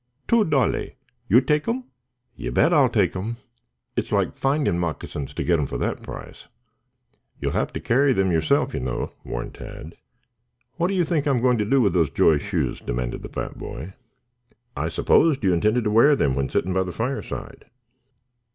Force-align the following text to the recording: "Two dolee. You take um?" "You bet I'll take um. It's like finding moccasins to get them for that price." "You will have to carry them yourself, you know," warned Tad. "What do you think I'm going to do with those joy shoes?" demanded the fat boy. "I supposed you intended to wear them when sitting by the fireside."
"Two 0.27 0.43
dolee. 0.43 0.95
You 1.29 1.41
take 1.41 1.67
um?" 1.67 1.83
"You 2.35 2.51
bet 2.51 2.73
I'll 2.73 2.89
take 2.89 3.15
um. 3.15 3.37
It's 3.95 4.11
like 4.11 4.35
finding 4.35 4.79
moccasins 4.79 5.31
to 5.35 5.43
get 5.43 5.57
them 5.57 5.67
for 5.67 5.77
that 5.77 6.01
price." 6.01 6.47
"You 7.39 7.49
will 7.49 7.53
have 7.53 7.71
to 7.73 7.79
carry 7.79 8.11
them 8.11 8.31
yourself, 8.31 8.73
you 8.73 8.79
know," 8.79 9.11
warned 9.23 9.53
Tad. 9.53 9.93
"What 10.77 10.87
do 10.87 10.95
you 10.95 11.03
think 11.03 11.27
I'm 11.27 11.39
going 11.39 11.59
to 11.59 11.65
do 11.69 11.81
with 11.81 11.93
those 11.93 12.09
joy 12.09 12.39
shoes?" 12.39 12.79
demanded 12.81 13.21
the 13.21 13.29
fat 13.29 13.59
boy. 13.59 13.93
"I 14.75 14.87
supposed 14.87 15.43
you 15.43 15.53
intended 15.53 15.83
to 15.83 15.91
wear 15.91 16.15
them 16.15 16.33
when 16.33 16.49
sitting 16.49 16.73
by 16.73 16.81
the 16.81 16.91
fireside." 16.91 17.65